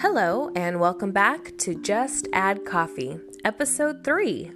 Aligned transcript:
Hello, 0.00 0.50
and 0.56 0.80
welcome 0.80 1.12
back 1.12 1.52
to 1.58 1.74
Just 1.74 2.26
Add 2.32 2.64
Coffee, 2.64 3.20
Episode 3.44 4.02
3. 4.02 4.50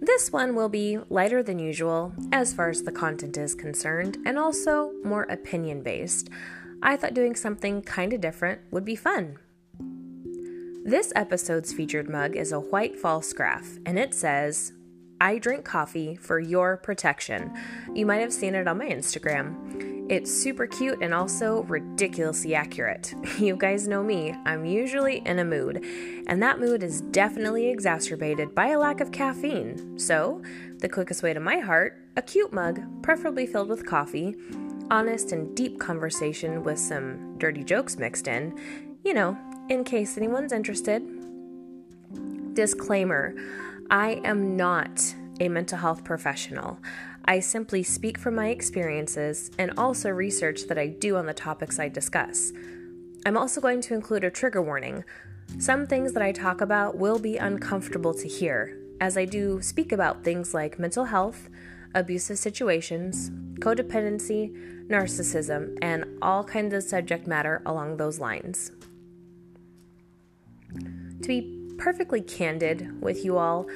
This 0.00 0.32
one 0.32 0.54
will 0.54 0.70
be 0.70 0.98
lighter 1.10 1.42
than 1.42 1.58
usual 1.58 2.14
as 2.32 2.54
far 2.54 2.70
as 2.70 2.82
the 2.82 2.90
content 2.90 3.36
is 3.36 3.54
concerned, 3.54 4.16
and 4.24 4.38
also 4.38 4.92
more 5.04 5.24
opinion 5.24 5.82
based. 5.82 6.30
I 6.82 6.96
thought 6.96 7.12
doing 7.12 7.36
something 7.36 7.82
kind 7.82 8.14
of 8.14 8.22
different 8.22 8.62
would 8.70 8.86
be 8.86 8.96
fun. 8.96 9.36
This 10.86 11.12
episode's 11.14 11.74
featured 11.74 12.08
mug 12.08 12.34
is 12.34 12.50
a 12.50 12.58
white 12.58 12.98
false 12.98 13.30
graph, 13.34 13.76
and 13.84 13.98
it 13.98 14.14
says, 14.14 14.72
I 15.20 15.36
drink 15.36 15.66
coffee 15.66 16.16
for 16.16 16.40
your 16.40 16.78
protection. 16.78 17.52
You 17.94 18.06
might 18.06 18.22
have 18.22 18.32
seen 18.32 18.54
it 18.54 18.66
on 18.66 18.78
my 18.78 18.88
Instagram. 18.88 19.61
It's 20.12 20.30
super 20.30 20.66
cute 20.66 20.98
and 21.00 21.14
also 21.14 21.62
ridiculously 21.62 22.54
accurate. 22.54 23.14
You 23.38 23.56
guys 23.56 23.88
know 23.88 24.02
me, 24.02 24.34
I'm 24.44 24.66
usually 24.66 25.22
in 25.24 25.38
a 25.38 25.44
mood, 25.44 25.82
and 26.26 26.42
that 26.42 26.60
mood 26.60 26.82
is 26.82 27.00
definitely 27.00 27.70
exacerbated 27.70 28.54
by 28.54 28.68
a 28.68 28.78
lack 28.78 29.00
of 29.00 29.10
caffeine. 29.10 29.98
So, 29.98 30.42
the 30.80 30.88
quickest 30.90 31.22
way 31.22 31.32
to 31.32 31.40
my 31.40 31.60
heart, 31.60 31.98
a 32.18 32.20
cute 32.20 32.52
mug, 32.52 32.82
preferably 33.02 33.46
filled 33.46 33.70
with 33.70 33.86
coffee, 33.86 34.36
honest 34.90 35.32
and 35.32 35.56
deep 35.56 35.80
conversation 35.80 36.62
with 36.62 36.78
some 36.78 37.38
dirty 37.38 37.64
jokes 37.64 37.96
mixed 37.96 38.28
in, 38.28 38.54
you 39.02 39.14
know, 39.14 39.34
in 39.70 39.82
case 39.82 40.18
anyone's 40.18 40.52
interested. 40.52 41.02
Disclaimer 42.52 43.34
I 43.90 44.20
am 44.24 44.58
not 44.58 45.14
a 45.40 45.48
mental 45.48 45.78
health 45.78 46.04
professional. 46.04 46.78
I 47.24 47.38
simply 47.40 47.82
speak 47.82 48.18
from 48.18 48.34
my 48.34 48.48
experiences 48.48 49.50
and 49.58 49.72
also 49.78 50.10
research 50.10 50.62
that 50.68 50.78
I 50.78 50.88
do 50.88 51.16
on 51.16 51.26
the 51.26 51.34
topics 51.34 51.78
I 51.78 51.88
discuss. 51.88 52.52
I'm 53.24 53.36
also 53.36 53.60
going 53.60 53.80
to 53.82 53.94
include 53.94 54.24
a 54.24 54.30
trigger 54.30 54.60
warning. 54.60 55.04
Some 55.58 55.86
things 55.86 56.12
that 56.14 56.22
I 56.22 56.32
talk 56.32 56.60
about 56.60 56.96
will 56.96 57.18
be 57.18 57.36
uncomfortable 57.36 58.12
to 58.14 58.26
hear, 58.26 58.76
as 59.00 59.16
I 59.16 59.24
do 59.24 59.62
speak 59.62 59.92
about 59.92 60.24
things 60.24 60.52
like 60.52 60.78
mental 60.78 61.04
health, 61.04 61.48
abusive 61.94 62.38
situations, 62.38 63.30
codependency, 63.60 64.88
narcissism, 64.88 65.78
and 65.80 66.04
all 66.20 66.42
kinds 66.42 66.74
of 66.74 66.82
subject 66.82 67.26
matter 67.28 67.62
along 67.64 67.98
those 67.98 68.18
lines. 68.18 68.72
To 70.74 71.28
be 71.28 71.76
perfectly 71.78 72.20
candid 72.20 73.00
with 73.00 73.24
you 73.24 73.38
all, 73.38 73.68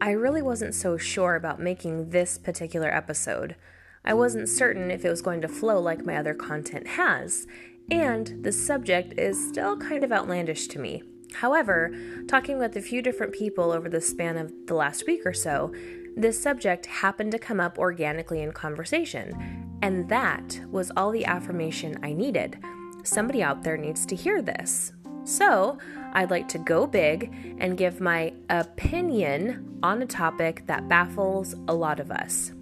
I 0.00 0.10
really 0.10 0.42
wasn't 0.42 0.74
so 0.74 0.98
sure 0.98 1.36
about 1.36 1.60
making 1.60 2.10
this 2.10 2.36
particular 2.36 2.94
episode. 2.94 3.56
I 4.04 4.12
wasn't 4.12 4.48
certain 4.48 4.90
if 4.90 5.04
it 5.04 5.10
was 5.10 5.22
going 5.22 5.40
to 5.40 5.48
flow 5.48 5.80
like 5.80 6.04
my 6.04 6.16
other 6.16 6.34
content 6.34 6.86
has, 6.86 7.46
and 7.90 8.44
the 8.44 8.52
subject 8.52 9.18
is 9.18 9.48
still 9.48 9.76
kind 9.78 10.04
of 10.04 10.12
outlandish 10.12 10.68
to 10.68 10.78
me. 10.78 11.02
However, 11.34 11.92
talking 12.28 12.58
with 12.58 12.76
a 12.76 12.82
few 12.82 13.00
different 13.00 13.32
people 13.32 13.72
over 13.72 13.88
the 13.88 14.00
span 14.00 14.36
of 14.36 14.52
the 14.66 14.74
last 14.74 15.06
week 15.06 15.24
or 15.24 15.32
so, 15.32 15.72
this 16.14 16.40
subject 16.40 16.86
happened 16.86 17.32
to 17.32 17.38
come 17.38 17.60
up 17.60 17.78
organically 17.78 18.42
in 18.42 18.52
conversation, 18.52 19.78
and 19.82 20.08
that 20.08 20.60
was 20.70 20.92
all 20.96 21.10
the 21.10 21.24
affirmation 21.24 21.98
I 22.02 22.12
needed. 22.12 22.58
Somebody 23.02 23.42
out 23.42 23.62
there 23.62 23.76
needs 23.76 24.04
to 24.06 24.16
hear 24.16 24.42
this. 24.42 24.92
So, 25.26 25.78
I'd 26.12 26.30
like 26.30 26.46
to 26.48 26.58
go 26.58 26.86
big 26.86 27.56
and 27.58 27.76
give 27.76 28.00
my 28.00 28.32
opinion 28.48 29.80
on 29.82 30.00
a 30.00 30.06
topic 30.06 30.62
that 30.66 30.88
baffles 30.88 31.54
a 31.66 31.74
lot 31.74 32.00
of 32.00 32.10
us 32.10 32.52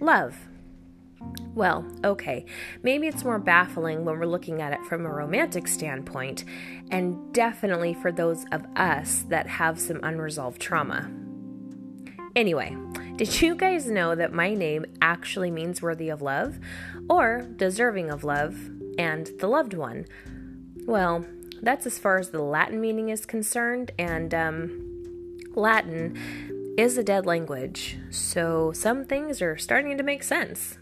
love. 0.00 0.48
Well, 1.54 1.86
okay, 2.02 2.46
maybe 2.82 3.06
it's 3.06 3.24
more 3.24 3.38
baffling 3.38 4.04
when 4.04 4.18
we're 4.18 4.26
looking 4.26 4.60
at 4.60 4.72
it 4.72 4.84
from 4.86 5.04
a 5.04 5.12
romantic 5.12 5.68
standpoint, 5.68 6.44
and 6.90 7.32
definitely 7.32 7.94
for 7.94 8.10
those 8.10 8.46
of 8.50 8.64
us 8.74 9.24
that 9.28 9.46
have 9.46 9.78
some 9.78 10.00
unresolved 10.02 10.60
trauma. 10.60 11.10
Anyway, 12.34 12.74
did 13.16 13.42
you 13.42 13.54
guys 13.54 13.86
know 13.86 14.14
that 14.14 14.32
my 14.32 14.54
name 14.54 14.86
actually 15.02 15.50
means 15.50 15.82
worthy 15.82 16.08
of 16.08 16.22
love, 16.22 16.58
or 17.08 17.42
deserving 17.56 18.10
of 18.10 18.24
love, 18.24 18.70
and 18.98 19.30
the 19.38 19.46
loved 19.46 19.74
one? 19.74 20.06
Well, 20.86 21.24
that's 21.62 21.86
as 21.86 21.98
far 21.98 22.18
as 22.18 22.30
the 22.30 22.42
Latin 22.42 22.80
meaning 22.80 23.08
is 23.08 23.24
concerned, 23.24 23.92
and 23.98 24.34
um, 24.34 25.38
Latin 25.54 26.18
is 26.76 26.98
a 26.98 27.04
dead 27.04 27.24
language, 27.24 27.98
so 28.10 28.72
some 28.72 29.04
things 29.04 29.40
are 29.40 29.56
starting 29.56 29.96
to 29.96 30.02
make 30.02 30.24
sense. 30.24 30.78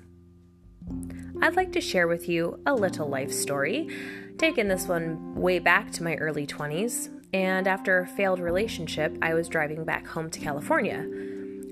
I'd 1.42 1.56
like 1.56 1.72
to 1.72 1.80
share 1.80 2.08
with 2.08 2.28
you 2.28 2.60
a 2.64 2.74
little 2.74 3.08
life 3.08 3.32
story, 3.32 3.88
taking 4.38 4.68
this 4.68 4.86
one 4.86 5.34
way 5.34 5.58
back 5.58 5.90
to 5.92 6.02
my 6.02 6.16
early 6.16 6.46
20s, 6.46 7.10
and 7.34 7.68
after 7.68 8.00
a 8.00 8.06
failed 8.06 8.40
relationship, 8.40 9.16
I 9.20 9.34
was 9.34 9.48
driving 9.48 9.84
back 9.84 10.06
home 10.06 10.30
to 10.30 10.40
California. 10.40 11.06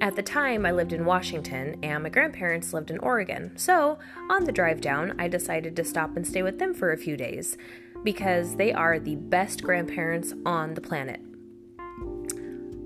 At 0.01 0.15
the 0.15 0.23
time, 0.23 0.65
I 0.65 0.71
lived 0.71 0.93
in 0.93 1.05
Washington 1.05 1.77
and 1.83 2.05
my 2.05 2.09
grandparents 2.09 2.73
lived 2.73 2.91
in 2.91 2.99
Oregon, 2.99 3.57
so 3.57 3.99
on 4.31 4.45
the 4.45 4.53
drive 4.53 4.81
down, 4.81 5.19
I 5.19 5.29
decided 5.29 5.75
to 5.77 5.85
stop 5.85 6.17
and 6.17 6.27
stay 6.27 6.43
with 6.43 6.59
them 6.59 6.73
for 6.73 6.93
a 6.93 6.99
few 6.99 7.17
days 7.17 7.57
because 8.05 8.57
they 8.57 8.73
are 8.73 8.99
the 8.99 9.17
best 9.17 9.63
grandparents 9.63 10.35
on 10.45 10.75
the 10.75 10.81
planet. 10.81 11.21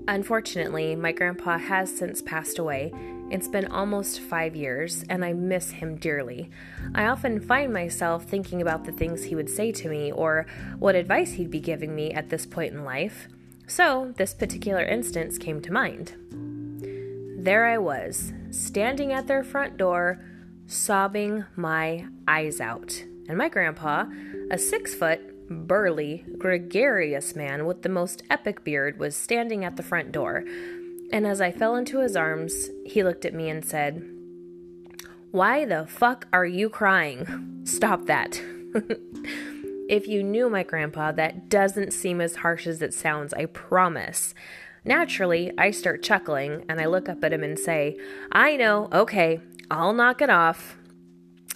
Unfortunately, 0.07 0.95
my 0.95 1.13
grandpa 1.13 1.57
has 1.57 1.95
since 1.95 2.21
passed 2.21 2.59
away. 2.59 2.91
It's 3.29 3.47
been 3.47 3.67
almost 3.67 4.19
five 4.19 4.55
years, 4.55 5.05
and 5.09 5.23
I 5.23 5.31
miss 5.31 5.71
him 5.71 5.95
dearly. 5.95 6.49
I 6.93 7.05
often 7.05 7.39
find 7.39 7.71
myself 7.71 8.25
thinking 8.25 8.61
about 8.61 8.83
the 8.83 8.91
things 8.91 9.23
he 9.23 9.35
would 9.35 9.49
say 9.49 9.71
to 9.71 9.89
me 9.89 10.11
or 10.11 10.45
what 10.77 10.95
advice 10.95 11.33
he'd 11.33 11.49
be 11.49 11.61
giving 11.61 11.95
me 11.95 12.11
at 12.11 12.29
this 12.29 12.45
point 12.45 12.73
in 12.73 12.83
life. 12.83 13.29
So, 13.65 14.13
this 14.17 14.33
particular 14.33 14.83
instance 14.83 15.37
came 15.37 15.61
to 15.61 15.71
mind. 15.71 16.15
There 17.37 17.65
I 17.65 17.77
was, 17.77 18.33
standing 18.51 19.13
at 19.13 19.27
their 19.27 19.43
front 19.43 19.77
door, 19.77 20.23
sobbing 20.67 21.45
my 21.55 22.07
eyes 22.27 22.59
out. 22.59 23.03
And 23.29 23.37
my 23.37 23.47
grandpa, 23.47 24.05
a 24.51 24.57
six 24.57 24.93
foot, 24.93 25.19
burly, 25.49 26.25
gregarious 26.37 27.35
man 27.35 27.65
with 27.65 27.81
the 27.81 27.89
most 27.89 28.23
epic 28.29 28.63
beard, 28.63 28.99
was 28.99 29.15
standing 29.15 29.63
at 29.65 29.77
the 29.77 29.83
front 29.83 30.11
door. 30.11 30.43
And 31.11 31.27
as 31.27 31.41
I 31.41 31.51
fell 31.51 31.75
into 31.75 31.99
his 31.99 32.15
arms, 32.15 32.69
he 32.85 33.03
looked 33.03 33.25
at 33.25 33.33
me 33.33 33.49
and 33.49 33.63
said, 33.63 34.03
Why 35.31 35.65
the 35.65 35.85
fuck 35.87 36.27
are 36.33 36.45
you 36.45 36.69
crying? 36.69 37.61
Stop 37.65 38.05
that. 38.07 38.41
if 39.89 40.07
you 40.07 40.23
knew 40.23 40.49
my 40.49 40.63
grandpa, 40.63 41.11
that 41.11 41.49
doesn't 41.49 41.93
seem 41.93 42.19
as 42.19 42.37
harsh 42.37 42.65
as 42.65 42.81
it 42.81 42.93
sounds, 42.93 43.33
I 43.33 43.45
promise. 43.45 44.33
Naturally, 44.85 45.51
I 45.57 45.71
start 45.71 46.03
chuckling 46.03 46.65
and 46.67 46.81
I 46.81 46.85
look 46.85 47.07
up 47.07 47.23
at 47.23 47.31
him 47.31 47.43
and 47.43 47.57
say, 47.57 47.97
I 48.31 48.57
know, 48.57 48.89
okay, 48.91 49.39
I'll 49.71 49.93
knock 49.93 50.21
it 50.21 50.29
off. 50.29 50.77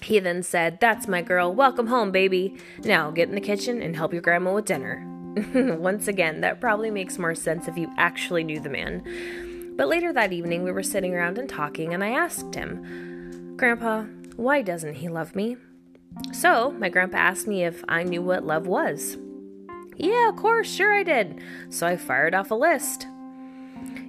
He 0.07 0.19
then 0.19 0.41
said, 0.41 0.79
That's 0.79 1.05
my 1.05 1.21
girl. 1.21 1.53
Welcome 1.53 1.87
home, 1.87 2.11
baby. 2.11 2.55
Now 2.85 3.11
get 3.11 3.27
in 3.27 3.35
the 3.35 3.41
kitchen 3.41 3.81
and 3.81 3.93
help 3.93 4.13
your 4.13 4.21
grandma 4.21 4.53
with 4.53 4.63
dinner. 4.63 5.05
Once 5.77 6.07
again, 6.07 6.39
that 6.39 6.61
probably 6.61 6.89
makes 6.89 7.19
more 7.19 7.35
sense 7.35 7.67
if 7.67 7.77
you 7.77 7.91
actually 7.97 8.45
knew 8.45 8.61
the 8.61 8.69
man. 8.69 9.73
But 9.75 9.89
later 9.89 10.13
that 10.13 10.31
evening, 10.31 10.63
we 10.63 10.71
were 10.71 10.81
sitting 10.81 11.13
around 11.13 11.37
and 11.37 11.49
talking, 11.49 11.93
and 11.93 12.05
I 12.05 12.11
asked 12.11 12.55
him, 12.55 13.57
Grandpa, 13.57 14.03
why 14.37 14.61
doesn't 14.61 14.93
he 14.93 15.09
love 15.09 15.35
me? 15.35 15.57
So, 16.31 16.71
my 16.71 16.87
grandpa 16.87 17.17
asked 17.17 17.45
me 17.45 17.65
if 17.65 17.83
I 17.89 18.03
knew 18.03 18.21
what 18.21 18.45
love 18.45 18.65
was. 18.65 19.17
Yeah, 19.97 20.29
of 20.29 20.37
course, 20.37 20.73
sure 20.73 20.93
I 20.93 21.03
did. 21.03 21.41
So 21.69 21.85
I 21.85 21.97
fired 21.97 22.33
off 22.33 22.51
a 22.51 22.55
list. 22.55 23.07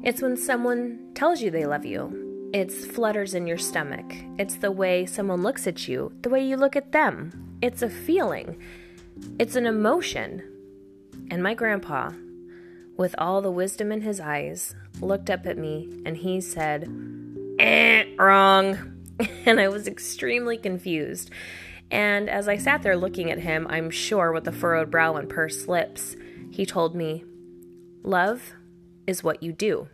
It's 0.04 0.22
when 0.22 0.36
someone 0.36 1.10
tells 1.14 1.42
you 1.42 1.50
they 1.50 1.66
love 1.66 1.84
you, 1.84 2.27
it's 2.52 2.86
flutters 2.86 3.34
in 3.34 3.46
your 3.46 3.58
stomach. 3.58 4.14
It's 4.38 4.56
the 4.56 4.70
way 4.72 5.04
someone 5.04 5.42
looks 5.42 5.66
at 5.66 5.86
you, 5.86 6.12
the 6.22 6.30
way 6.30 6.44
you 6.44 6.56
look 6.56 6.76
at 6.76 6.92
them. 6.92 7.58
It's 7.60 7.82
a 7.82 7.90
feeling, 7.90 8.58
it's 9.38 9.56
an 9.56 9.66
emotion. 9.66 10.42
And 11.30 11.42
my 11.42 11.54
grandpa, 11.54 12.12
with 12.96 13.14
all 13.18 13.42
the 13.42 13.50
wisdom 13.50 13.92
in 13.92 14.00
his 14.00 14.18
eyes, 14.18 14.74
looked 15.00 15.28
up 15.28 15.46
at 15.46 15.58
me 15.58 16.02
and 16.06 16.16
he 16.16 16.40
said, 16.40 16.88
eh, 17.58 18.04
wrong. 18.18 18.94
And 19.44 19.58
I 19.58 19.66
was 19.66 19.88
extremely 19.88 20.56
confused. 20.56 21.30
And 21.90 22.30
as 22.30 22.48
I 22.48 22.56
sat 22.56 22.82
there 22.82 22.96
looking 22.96 23.32
at 23.32 23.40
him, 23.40 23.66
I'm 23.68 23.90
sure 23.90 24.30
with 24.30 24.46
a 24.46 24.52
furrowed 24.52 24.92
brow 24.92 25.16
and 25.16 25.28
pursed 25.28 25.66
lips, 25.66 26.14
he 26.50 26.64
told 26.64 26.94
me, 26.94 27.24
Love 28.04 28.52
is 29.06 29.24
what 29.24 29.42
you 29.42 29.52
do. 29.52 29.88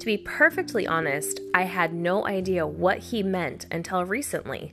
To 0.00 0.06
be 0.06 0.16
perfectly 0.16 0.86
honest, 0.86 1.40
I 1.52 1.64
had 1.64 1.92
no 1.92 2.26
idea 2.26 2.66
what 2.66 2.98
he 2.98 3.22
meant 3.22 3.66
until 3.70 4.06
recently. 4.06 4.72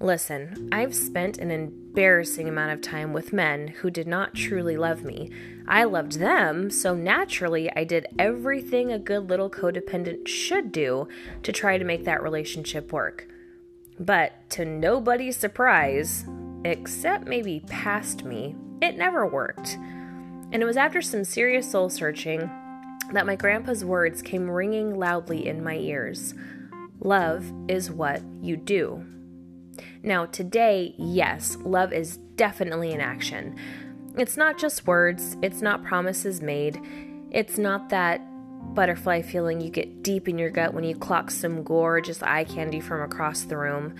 Listen, 0.00 0.70
I've 0.72 0.94
spent 0.94 1.36
an 1.36 1.50
embarrassing 1.50 2.48
amount 2.48 2.72
of 2.72 2.80
time 2.80 3.12
with 3.12 3.34
men 3.34 3.68
who 3.68 3.90
did 3.90 4.06
not 4.06 4.34
truly 4.34 4.78
love 4.78 5.04
me. 5.04 5.30
I 5.68 5.84
loved 5.84 6.18
them, 6.18 6.70
so 6.70 6.94
naturally 6.94 7.70
I 7.76 7.84
did 7.84 8.06
everything 8.18 8.90
a 8.90 8.98
good 8.98 9.28
little 9.28 9.50
codependent 9.50 10.26
should 10.26 10.72
do 10.72 11.08
to 11.42 11.52
try 11.52 11.76
to 11.76 11.84
make 11.84 12.04
that 12.06 12.22
relationship 12.22 12.90
work. 12.90 13.28
But 14.00 14.48
to 14.50 14.64
nobody's 14.64 15.36
surprise, 15.36 16.24
except 16.64 17.28
maybe 17.28 17.60
past 17.68 18.24
me, 18.24 18.56
it 18.80 18.96
never 18.96 19.26
worked. 19.26 19.74
And 19.74 20.62
it 20.62 20.64
was 20.64 20.78
after 20.78 21.02
some 21.02 21.22
serious 21.22 21.70
soul 21.70 21.90
searching 21.90 22.50
that 23.12 23.26
my 23.26 23.36
grandpa's 23.36 23.84
words 23.84 24.22
came 24.22 24.50
ringing 24.50 24.98
loudly 24.98 25.46
in 25.46 25.62
my 25.62 25.76
ears 25.76 26.34
Love 27.04 27.52
is 27.66 27.90
what 27.90 28.22
you 28.40 28.56
do. 28.56 29.04
Now, 30.04 30.26
today, 30.26 30.94
yes, 30.96 31.56
love 31.64 31.92
is 31.92 32.18
definitely 32.36 32.92
an 32.92 33.00
action. 33.00 33.56
It's 34.16 34.36
not 34.36 34.56
just 34.56 34.86
words, 34.86 35.36
it's 35.42 35.60
not 35.60 35.82
promises 35.82 36.40
made, 36.40 36.80
it's 37.32 37.58
not 37.58 37.88
that 37.88 38.20
butterfly 38.74 39.22
feeling 39.22 39.60
you 39.60 39.70
get 39.70 40.04
deep 40.04 40.28
in 40.28 40.38
your 40.38 40.50
gut 40.50 40.74
when 40.74 40.84
you 40.84 40.94
clock 40.94 41.30
some 41.30 41.64
gorgeous 41.64 42.22
eye 42.22 42.44
candy 42.44 42.78
from 42.78 43.02
across 43.02 43.42
the 43.42 43.56
room. 43.56 43.96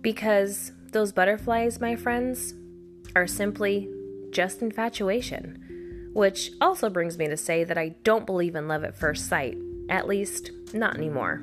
Because 0.00 0.72
those 0.92 1.12
butterflies, 1.12 1.80
my 1.80 1.96
friends, 1.96 2.54
are 3.14 3.26
simply 3.26 3.90
just 4.30 4.62
infatuation. 4.62 5.62
Which 6.16 6.52
also 6.62 6.88
brings 6.88 7.18
me 7.18 7.28
to 7.28 7.36
say 7.36 7.62
that 7.62 7.76
I 7.76 7.90
don't 8.02 8.24
believe 8.24 8.54
in 8.54 8.68
love 8.68 8.84
at 8.84 8.96
first 8.96 9.28
sight, 9.28 9.58
at 9.90 10.08
least, 10.08 10.50
not 10.72 10.96
anymore. 10.96 11.42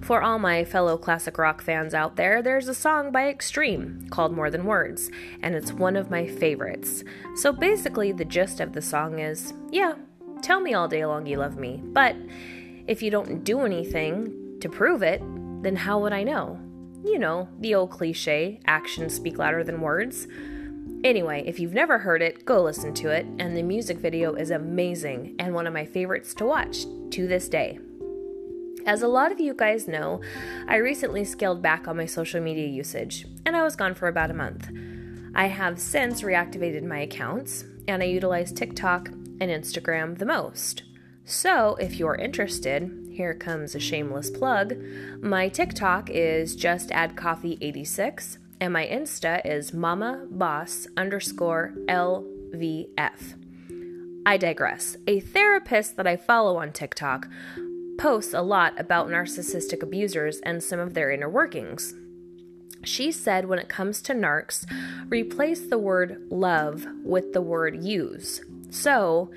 For 0.00 0.22
all 0.22 0.38
my 0.38 0.64
fellow 0.64 0.96
classic 0.96 1.36
rock 1.36 1.60
fans 1.60 1.92
out 1.92 2.14
there, 2.14 2.40
there's 2.40 2.68
a 2.68 2.74
song 2.74 3.10
by 3.10 3.28
Extreme 3.28 4.10
called 4.10 4.32
More 4.32 4.48
Than 4.48 4.64
Words, 4.64 5.10
and 5.42 5.56
it's 5.56 5.72
one 5.72 5.96
of 5.96 6.08
my 6.08 6.28
favorites. 6.28 7.02
So 7.34 7.50
basically, 7.50 8.12
the 8.12 8.24
gist 8.24 8.60
of 8.60 8.74
the 8.74 8.80
song 8.80 9.18
is 9.18 9.52
yeah, 9.72 9.94
tell 10.40 10.60
me 10.60 10.74
all 10.74 10.86
day 10.86 11.04
long 11.04 11.26
you 11.26 11.38
love 11.38 11.56
me, 11.56 11.82
but 11.82 12.14
if 12.86 13.02
you 13.02 13.10
don't 13.10 13.42
do 13.42 13.62
anything 13.62 14.56
to 14.60 14.68
prove 14.68 15.02
it, 15.02 15.20
then 15.64 15.74
how 15.74 15.98
would 15.98 16.12
I 16.12 16.22
know? 16.22 16.60
You 17.04 17.18
know, 17.18 17.48
the 17.58 17.74
old 17.74 17.90
cliche 17.90 18.60
actions 18.66 19.14
speak 19.14 19.36
louder 19.36 19.64
than 19.64 19.80
words. 19.80 20.28
Anyway, 21.04 21.42
if 21.46 21.58
you've 21.60 21.74
never 21.74 21.98
heard 21.98 22.22
it, 22.22 22.44
go 22.44 22.62
listen 22.62 22.92
to 22.94 23.10
it, 23.10 23.26
and 23.38 23.56
the 23.56 23.62
music 23.62 23.98
video 23.98 24.34
is 24.34 24.50
amazing 24.50 25.36
and 25.38 25.54
one 25.54 25.66
of 25.66 25.74
my 25.74 25.84
favorites 25.84 26.34
to 26.34 26.46
watch 26.46 26.84
to 27.10 27.26
this 27.26 27.48
day. 27.48 27.78
As 28.86 29.02
a 29.02 29.08
lot 29.08 29.32
of 29.32 29.40
you 29.40 29.52
guys 29.52 29.88
know, 29.88 30.20
I 30.68 30.76
recently 30.76 31.24
scaled 31.24 31.60
back 31.60 31.88
on 31.88 31.96
my 31.96 32.06
social 32.06 32.40
media 32.40 32.68
usage, 32.68 33.26
and 33.44 33.56
I 33.56 33.64
was 33.64 33.74
gone 33.74 33.94
for 33.94 34.06
about 34.06 34.30
a 34.30 34.34
month. 34.34 34.70
I 35.34 35.46
have 35.46 35.80
since 35.80 36.22
reactivated 36.22 36.84
my 36.84 37.00
accounts, 37.00 37.64
and 37.88 38.02
I 38.02 38.06
utilize 38.06 38.52
TikTok 38.52 39.08
and 39.08 39.50
Instagram 39.50 40.18
the 40.18 40.24
most. 40.24 40.84
So, 41.24 41.74
if 41.76 41.98
you're 41.98 42.14
interested, 42.14 43.08
here 43.10 43.34
comes 43.34 43.74
a 43.74 43.80
shameless 43.80 44.30
plug. 44.30 44.76
My 45.20 45.48
TikTok 45.48 46.08
is 46.10 46.54
just 46.54 46.92
add 46.92 47.16
coffee 47.16 47.58
86, 47.60 48.38
and 48.60 48.72
my 48.72 48.86
Insta 48.86 49.40
is 49.44 49.72
mama 49.72 50.26
boss 50.30 50.86
underscore 50.96 51.74
LVF. 51.88 53.34
I 54.24 54.36
digress. 54.36 54.96
A 55.06 55.20
therapist 55.20 55.96
that 55.96 56.06
I 56.06 56.16
follow 56.16 56.56
on 56.56 56.72
TikTok 56.72 57.28
posts 57.98 58.34
a 58.34 58.42
lot 58.42 58.78
about 58.78 59.08
narcissistic 59.08 59.82
abusers 59.82 60.38
and 60.40 60.62
some 60.62 60.80
of 60.80 60.94
their 60.94 61.10
inner 61.10 61.28
workings. 61.28 61.94
She 62.82 63.10
said 63.10 63.46
when 63.46 63.58
it 63.58 63.68
comes 63.68 64.02
to 64.02 64.14
narcs, 64.14 64.64
replace 65.08 65.66
the 65.66 65.78
word 65.78 66.26
love 66.30 66.86
with 67.04 67.32
the 67.32 67.40
word 67.40 67.82
use. 67.82 68.40
So, 68.70 69.30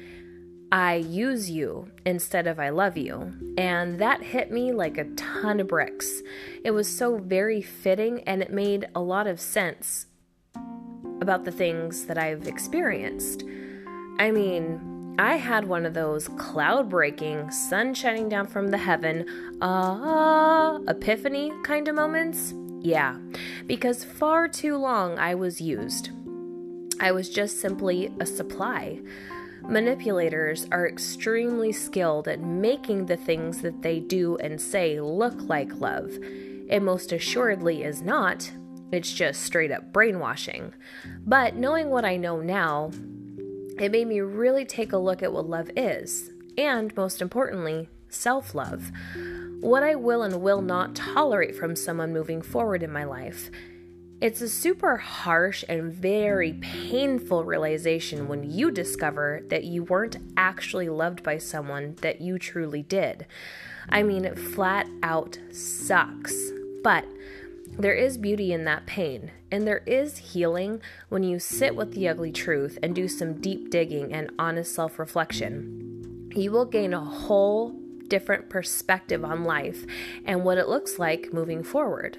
I 0.72 0.96
use 0.96 1.50
you 1.50 1.92
instead 2.06 2.46
of 2.46 2.60
I 2.60 2.70
love 2.70 2.96
you. 2.96 3.34
And 3.58 4.00
that 4.00 4.22
hit 4.22 4.52
me 4.52 4.72
like 4.72 4.98
a 4.98 5.06
ton 5.16 5.60
of 5.60 5.68
bricks. 5.68 6.22
It 6.64 6.72
was 6.72 6.88
so 6.88 7.18
very 7.18 7.62
fitting 7.62 8.22
and 8.24 8.42
it 8.42 8.52
made 8.52 8.88
a 8.94 9.00
lot 9.00 9.26
of 9.26 9.40
sense 9.40 10.06
about 11.22 11.44
the 11.44 11.52
things 11.52 12.06
that 12.06 12.18
I've 12.18 12.48
experienced. 12.48 13.44
I 14.20 14.32
mean, 14.32 15.16
I 15.18 15.36
had 15.36 15.68
one 15.68 15.86
of 15.86 15.94
those 15.94 16.28
cloud 16.30 16.90
breaking, 16.90 17.52
sun 17.52 17.94
shining 17.94 18.30
down 18.30 18.48
from 18.48 18.70
the 18.70 18.78
heaven, 18.78 19.26
ah, 19.62 20.76
uh, 20.76 20.80
epiphany 20.88 21.52
kind 21.64 21.88
of 21.88 21.96
moments. 21.96 22.54
Yeah, 22.82 23.18
because 23.68 24.06
far 24.06 24.48
too 24.48 24.78
long 24.78 25.20
I 25.20 25.36
was 25.36 25.60
used. 25.60 26.12
I 27.02 27.12
was 27.12 27.30
just 27.30 27.60
simply 27.60 28.14
a 28.20 28.26
supply. 28.26 29.00
Manipulators 29.70 30.66
are 30.72 30.88
extremely 30.88 31.72
skilled 31.72 32.28
at 32.28 32.40
making 32.40 33.06
the 33.06 33.18
things 33.18 33.62
that 33.62 33.84
they 33.84 34.00
do 34.00 34.36
and 34.38 34.60
say 34.60 35.00
look 35.00 35.40
like 35.48 35.80
love. 35.80 36.12
It 36.68 36.82
most 36.82 37.12
assuredly 37.12 37.84
is 37.84 38.02
not, 38.02 38.52
it's 38.92 39.14
just 39.14 39.44
straight 39.44 39.72
up 39.72 39.94
brainwashing. 39.94 40.74
But 41.24 41.56
knowing 41.56 41.92
what 41.92 42.04
I 42.04 42.18
know 42.18 42.42
now, 42.42 42.90
it 43.78 43.92
made 43.92 44.08
me 44.08 44.22
really 44.22 44.66
take 44.66 44.92
a 44.92 44.98
look 44.98 45.22
at 45.22 45.32
what 45.32 45.48
love 45.48 45.70
is, 45.76 46.32
and 46.58 46.96
most 46.98 47.22
importantly, 47.22 47.90
self 48.10 48.56
love. 48.56 48.92
What 49.60 49.84
I 49.84 49.94
will 49.94 50.24
and 50.24 50.42
will 50.42 50.64
not 50.64 50.96
tolerate 50.96 51.56
from 51.56 51.76
someone 51.76 52.12
moving 52.12 52.42
forward 52.42 52.82
in 52.82 52.92
my 52.92 53.04
life. 53.04 53.52
It's 54.22 54.42
a 54.42 54.50
super 54.50 54.98
harsh 54.98 55.64
and 55.70 55.94
very 55.94 56.52
painful 56.52 57.46
realization 57.46 58.28
when 58.28 58.52
you 58.52 58.70
discover 58.70 59.42
that 59.48 59.64
you 59.64 59.86
weren't 59.86 60.18
actually 60.36 60.90
loved 60.90 61.24
by 61.24 61.38
someone 61.38 61.96
that 62.02 62.20
you 62.20 62.38
truly 62.38 62.82
did. 62.84 63.26
I 63.88 64.04
mean, 64.04 64.26
it 64.26 64.38
flat 64.38 64.90
out 65.04 65.40
sucks. 65.54 66.36
But 66.84 67.06
there 67.78 67.94
is 67.94 68.18
beauty 68.18 68.52
in 68.52 68.66
that 68.66 68.86
pain, 68.86 69.32
and 69.52 69.66
there 69.66 69.84
is 69.86 70.18
healing 70.18 70.82
when 71.08 71.24
you 71.24 71.40
sit 71.40 71.78
with 71.78 71.94
the 71.94 72.10
ugly 72.10 72.34
truth 72.34 72.78
and 72.84 72.94
do 72.94 73.08
some 73.08 73.40
deep 73.40 73.70
digging 73.70 74.12
and 74.12 74.32
honest 74.38 74.76
self 74.76 75.00
reflection. 75.00 76.30
You 76.36 76.52
will 76.52 76.66
gain 76.66 76.94
a 76.94 77.00
whole 77.00 77.70
different 78.10 78.50
perspective 78.50 79.24
on 79.24 79.46
life 79.46 79.86
and 80.26 80.44
what 80.44 80.58
it 80.58 80.68
looks 80.68 81.00
like 81.00 81.32
moving 81.32 81.64
forward. 81.64 82.18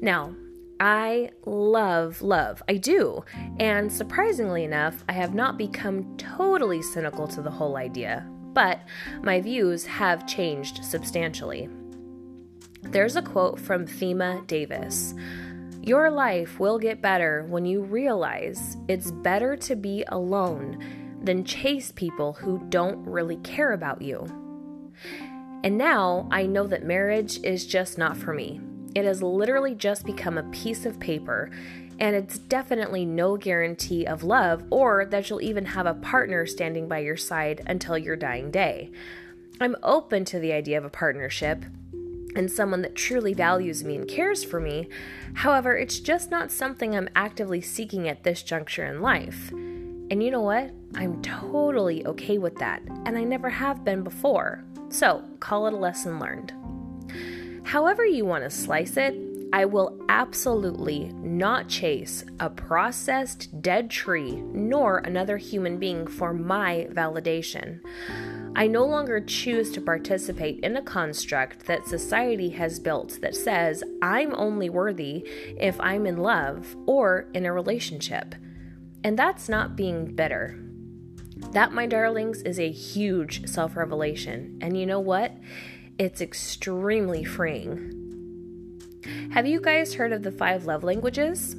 Now, 0.00 0.34
I 0.80 1.30
love 1.44 2.22
love. 2.22 2.62
I 2.68 2.76
do. 2.76 3.24
And 3.58 3.92
surprisingly 3.92 4.64
enough, 4.64 5.04
I 5.08 5.12
have 5.12 5.34
not 5.34 5.58
become 5.58 6.16
totally 6.16 6.82
cynical 6.82 7.26
to 7.28 7.42
the 7.42 7.50
whole 7.50 7.76
idea, 7.76 8.28
but 8.52 8.80
my 9.22 9.40
views 9.40 9.86
have 9.86 10.26
changed 10.26 10.84
substantially. 10.84 11.68
There's 12.82 13.16
a 13.16 13.22
quote 13.22 13.58
from 13.58 13.86
Thema 13.86 14.44
Davis 14.46 15.14
Your 15.82 16.10
life 16.10 16.60
will 16.60 16.78
get 16.78 17.02
better 17.02 17.44
when 17.48 17.66
you 17.66 17.82
realize 17.82 18.76
it's 18.86 19.10
better 19.10 19.56
to 19.56 19.74
be 19.74 20.04
alone 20.08 21.18
than 21.22 21.44
chase 21.44 21.90
people 21.90 22.34
who 22.34 22.64
don't 22.68 23.04
really 23.04 23.36
care 23.38 23.72
about 23.72 24.00
you. 24.00 24.24
And 25.64 25.76
now 25.76 26.28
I 26.30 26.46
know 26.46 26.68
that 26.68 26.84
marriage 26.84 27.40
is 27.42 27.66
just 27.66 27.98
not 27.98 28.16
for 28.16 28.32
me. 28.32 28.60
It 28.98 29.04
has 29.04 29.22
literally 29.22 29.76
just 29.76 30.04
become 30.04 30.36
a 30.36 30.50
piece 30.50 30.84
of 30.84 30.98
paper, 30.98 31.52
and 32.00 32.16
it's 32.16 32.36
definitely 32.36 33.04
no 33.04 33.36
guarantee 33.36 34.04
of 34.04 34.24
love 34.24 34.64
or 34.70 35.06
that 35.06 35.30
you'll 35.30 35.40
even 35.40 35.66
have 35.66 35.86
a 35.86 35.94
partner 35.94 36.44
standing 36.46 36.88
by 36.88 36.98
your 36.98 37.16
side 37.16 37.62
until 37.68 37.96
your 37.96 38.16
dying 38.16 38.50
day. 38.50 38.90
I'm 39.60 39.76
open 39.84 40.24
to 40.24 40.40
the 40.40 40.52
idea 40.52 40.78
of 40.78 40.84
a 40.84 40.90
partnership, 40.90 41.64
and 42.34 42.50
someone 42.50 42.82
that 42.82 42.96
truly 42.96 43.34
values 43.34 43.84
me 43.84 43.94
and 43.94 44.08
cares 44.08 44.42
for 44.42 44.58
me. 44.58 44.88
However, 45.34 45.76
it's 45.76 46.00
just 46.00 46.32
not 46.32 46.50
something 46.50 46.96
I'm 46.96 47.08
actively 47.14 47.60
seeking 47.60 48.08
at 48.08 48.24
this 48.24 48.42
juncture 48.42 48.84
in 48.84 49.00
life. 49.00 49.52
And 49.52 50.20
you 50.20 50.32
know 50.32 50.42
what? 50.42 50.72
I'm 50.96 51.22
totally 51.22 52.04
okay 52.04 52.38
with 52.38 52.56
that, 52.56 52.82
and 53.06 53.16
I 53.16 53.22
never 53.22 53.48
have 53.48 53.84
been 53.84 54.02
before. 54.02 54.64
So, 54.88 55.22
call 55.38 55.68
it 55.68 55.72
a 55.72 55.76
lesson 55.76 56.18
learned. 56.18 56.52
However, 57.68 58.06
you 58.06 58.24
want 58.24 58.44
to 58.44 58.50
slice 58.50 58.96
it, 58.96 59.14
I 59.52 59.66
will 59.66 60.00
absolutely 60.08 61.12
not 61.22 61.68
chase 61.68 62.24
a 62.40 62.48
processed 62.48 63.60
dead 63.60 63.90
tree 63.90 64.40
nor 64.54 64.98
another 64.98 65.36
human 65.36 65.78
being 65.78 66.06
for 66.06 66.32
my 66.32 66.88
validation. 66.92 67.80
I 68.56 68.68
no 68.68 68.86
longer 68.86 69.20
choose 69.20 69.70
to 69.72 69.82
participate 69.82 70.60
in 70.60 70.78
a 70.78 70.82
construct 70.82 71.66
that 71.66 71.86
society 71.86 72.48
has 72.48 72.80
built 72.80 73.20
that 73.20 73.36
says 73.36 73.84
I'm 74.00 74.34
only 74.34 74.70
worthy 74.70 75.28
if 75.58 75.78
I'm 75.78 76.06
in 76.06 76.16
love 76.16 76.74
or 76.86 77.28
in 77.34 77.44
a 77.44 77.52
relationship. 77.52 78.34
And 79.04 79.18
that's 79.18 79.46
not 79.46 79.76
being 79.76 80.16
bitter. 80.16 80.58
That, 81.52 81.72
my 81.72 81.84
darlings, 81.84 82.40
is 82.40 82.58
a 82.58 82.70
huge 82.70 83.46
self 83.46 83.76
revelation. 83.76 84.58
And 84.62 84.74
you 84.74 84.86
know 84.86 85.00
what? 85.00 85.32
It's 85.98 86.20
extremely 86.20 87.24
freeing. 87.24 87.92
Have 89.32 89.48
you 89.48 89.60
guys 89.60 89.94
heard 89.94 90.12
of 90.12 90.22
the 90.22 90.30
five 90.30 90.64
love 90.64 90.84
languages? 90.84 91.56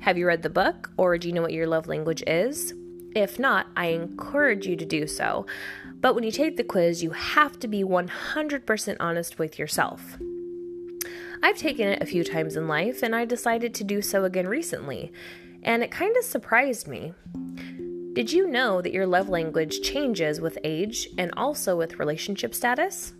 Have 0.00 0.18
you 0.18 0.26
read 0.26 0.42
the 0.42 0.50
book, 0.50 0.90
or 0.96 1.16
do 1.16 1.28
you 1.28 1.34
know 1.34 1.42
what 1.42 1.52
your 1.52 1.68
love 1.68 1.86
language 1.86 2.24
is? 2.26 2.74
If 3.14 3.38
not, 3.38 3.68
I 3.76 3.86
encourage 3.86 4.66
you 4.66 4.74
to 4.74 4.84
do 4.84 5.06
so. 5.06 5.46
But 6.00 6.16
when 6.16 6.24
you 6.24 6.32
take 6.32 6.56
the 6.56 6.64
quiz, 6.64 7.04
you 7.04 7.10
have 7.10 7.56
to 7.60 7.68
be 7.68 7.84
100% 7.84 8.96
honest 8.98 9.38
with 9.38 9.60
yourself. 9.60 10.18
I've 11.40 11.56
taken 11.56 11.86
it 11.86 12.02
a 12.02 12.06
few 12.06 12.24
times 12.24 12.56
in 12.56 12.66
life, 12.66 13.00
and 13.00 13.14
I 13.14 13.26
decided 13.26 13.74
to 13.74 13.84
do 13.84 14.02
so 14.02 14.24
again 14.24 14.48
recently. 14.48 15.12
and 15.62 15.82
it 15.82 15.90
kind 15.90 16.16
of 16.16 16.24
surprised 16.24 16.88
me. 16.88 17.12
Did 18.12 18.32
you 18.32 18.48
know 18.48 18.82
that 18.82 18.92
your 18.92 19.06
love 19.06 19.28
language 19.28 19.82
changes 19.82 20.40
with 20.40 20.58
age 20.64 21.08
and 21.16 21.30
also 21.36 21.76
with 21.76 22.00
relationship 22.00 22.56
status? 22.56 23.12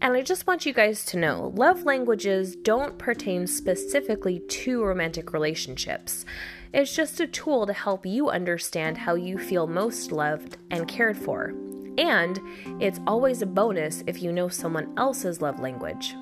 And 0.00 0.14
I 0.14 0.22
just 0.22 0.46
want 0.46 0.64
you 0.64 0.72
guys 0.72 1.04
to 1.06 1.18
know 1.18 1.52
love 1.54 1.84
languages 1.84 2.56
don't 2.56 2.96
pertain 2.96 3.46
specifically 3.46 4.40
to 4.40 4.82
romantic 4.82 5.34
relationships. 5.34 6.24
It's 6.72 6.96
just 6.96 7.20
a 7.20 7.26
tool 7.26 7.66
to 7.66 7.74
help 7.74 8.06
you 8.06 8.30
understand 8.30 8.96
how 8.96 9.14
you 9.14 9.36
feel 9.36 9.66
most 9.66 10.10
loved 10.10 10.56
and 10.70 10.88
cared 10.88 11.18
for. 11.18 11.52
And 11.98 12.40
it's 12.80 13.00
always 13.06 13.42
a 13.42 13.46
bonus 13.46 14.02
if 14.06 14.22
you 14.22 14.32
know 14.32 14.48
someone 14.48 14.94
else's 14.96 15.42
love 15.42 15.60
language. 15.60 16.16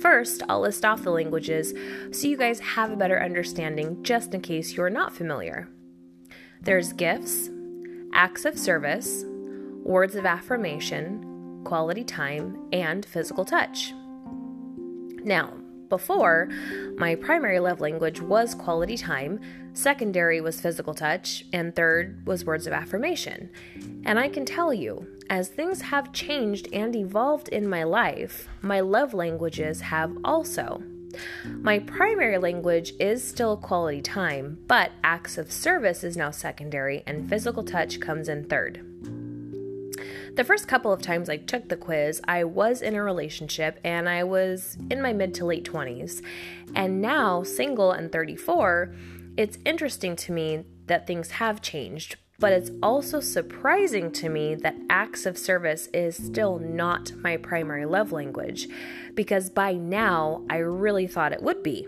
First, 0.00 0.42
I'll 0.48 0.62
list 0.62 0.84
off 0.84 1.04
the 1.04 1.10
languages 1.10 1.74
so 2.10 2.26
you 2.26 2.36
guys 2.36 2.58
have 2.58 2.90
a 2.90 2.96
better 2.96 3.22
understanding 3.22 4.02
just 4.02 4.34
in 4.34 4.40
case 4.40 4.72
you're 4.72 4.90
not 4.90 5.12
familiar. 5.14 5.68
There's 6.60 6.92
gifts, 6.92 7.50
acts 8.12 8.44
of 8.44 8.58
service, 8.58 9.24
words 9.84 10.16
of 10.16 10.26
affirmation, 10.26 11.62
quality 11.64 12.04
time, 12.04 12.68
and 12.72 13.04
physical 13.06 13.44
touch. 13.44 13.92
Now, 15.24 15.54
before, 15.88 16.48
my 16.96 17.14
primary 17.14 17.60
love 17.60 17.80
language 17.80 18.20
was 18.20 18.54
quality 18.54 18.96
time, 18.96 19.40
secondary 19.72 20.40
was 20.40 20.60
physical 20.60 20.94
touch, 20.94 21.44
and 21.52 21.74
third 21.74 22.26
was 22.26 22.44
words 22.44 22.66
of 22.66 22.72
affirmation. 22.72 23.50
And 24.04 24.18
I 24.18 24.28
can 24.28 24.44
tell 24.44 24.74
you, 24.74 25.06
as 25.30 25.48
things 25.48 25.80
have 25.82 26.12
changed 26.12 26.68
and 26.72 26.94
evolved 26.94 27.48
in 27.48 27.68
my 27.68 27.84
life, 27.84 28.48
my 28.60 28.80
love 28.80 29.14
languages 29.14 29.80
have 29.82 30.16
also. 30.24 30.82
My 31.44 31.78
primary 31.78 32.38
language 32.38 32.92
is 32.98 33.26
still 33.26 33.56
quality 33.56 34.00
time, 34.02 34.58
but 34.66 34.92
acts 35.02 35.38
of 35.38 35.52
service 35.52 36.04
is 36.04 36.16
now 36.16 36.30
secondary, 36.30 37.02
and 37.06 37.28
physical 37.28 37.64
touch 37.64 38.00
comes 38.00 38.28
in 38.28 38.44
third. 38.44 38.84
The 40.38 40.44
first 40.44 40.68
couple 40.68 40.92
of 40.92 41.02
times 41.02 41.28
I 41.28 41.36
took 41.36 41.68
the 41.68 41.76
quiz, 41.76 42.20
I 42.28 42.44
was 42.44 42.80
in 42.80 42.94
a 42.94 43.02
relationship 43.02 43.80
and 43.82 44.08
I 44.08 44.22
was 44.22 44.78
in 44.88 45.02
my 45.02 45.12
mid 45.12 45.34
to 45.34 45.44
late 45.44 45.64
20s. 45.64 46.22
And 46.76 47.00
now, 47.00 47.42
single 47.42 47.90
and 47.90 48.12
34, 48.12 48.94
it's 49.36 49.58
interesting 49.64 50.14
to 50.14 50.32
me 50.32 50.64
that 50.86 51.08
things 51.08 51.32
have 51.32 51.60
changed, 51.60 52.16
but 52.38 52.52
it's 52.52 52.70
also 52.82 53.18
surprising 53.20 54.12
to 54.12 54.28
me 54.28 54.54
that 54.54 54.76
acts 54.88 55.26
of 55.26 55.36
service 55.36 55.88
is 55.92 56.16
still 56.16 56.58
not 56.58 57.12
my 57.16 57.36
primary 57.36 57.84
love 57.84 58.12
language 58.12 58.68
because 59.14 59.50
by 59.50 59.72
now 59.72 60.44
I 60.48 60.58
really 60.58 61.08
thought 61.08 61.32
it 61.32 61.42
would 61.42 61.62
be. 61.62 61.86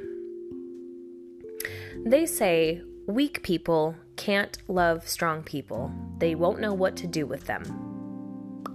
They 2.04 2.26
say 2.26 2.82
weak 3.06 3.42
people 3.42 3.94
can't 4.16 4.58
love 4.66 5.08
strong 5.08 5.42
people, 5.42 5.92
they 6.18 6.34
won't 6.34 6.60
know 6.60 6.74
what 6.74 6.96
to 6.96 7.06
do 7.06 7.26
with 7.26 7.46
them. 7.46 7.89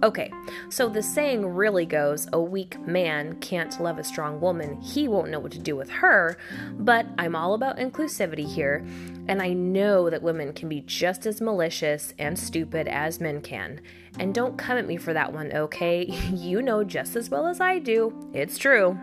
Okay, 0.02 0.30
so 0.68 0.90
the 0.90 1.02
saying 1.02 1.46
really 1.46 1.86
goes 1.86 2.28
a 2.34 2.40
weak 2.40 2.78
man 2.86 3.34
can't 3.40 3.80
love 3.80 3.98
a 3.98 4.04
strong 4.04 4.40
woman, 4.40 4.78
he 4.82 5.08
won't 5.08 5.30
know 5.30 5.40
what 5.40 5.52
to 5.52 5.58
do 5.58 5.74
with 5.74 5.88
her, 5.88 6.36
but 6.72 7.06
I'm 7.16 7.34
all 7.34 7.54
about 7.54 7.78
inclusivity 7.78 8.46
here, 8.46 8.84
and 9.26 9.40
I 9.40 9.54
know 9.54 10.10
that 10.10 10.22
women 10.22 10.52
can 10.52 10.68
be 10.68 10.82
just 10.82 11.24
as 11.24 11.40
malicious 11.40 12.12
and 12.18 12.38
stupid 12.38 12.88
as 12.88 13.20
men 13.20 13.40
can. 13.40 13.80
And 14.18 14.34
don't 14.34 14.58
come 14.58 14.76
at 14.76 14.86
me 14.86 14.98
for 14.98 15.14
that 15.14 15.32
one, 15.32 15.50
okay? 15.52 16.04
You 16.30 16.60
know 16.60 16.84
just 16.84 17.16
as 17.16 17.30
well 17.30 17.46
as 17.46 17.60
I 17.60 17.78
do, 17.78 18.30
it's 18.34 18.58
true. 18.58 18.98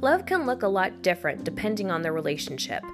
Love 0.00 0.24
can 0.24 0.46
look 0.46 0.62
a 0.62 0.68
lot 0.68 1.02
different 1.02 1.42
depending 1.42 1.90
on 1.90 2.02
the 2.02 2.12
relationship, 2.12 2.84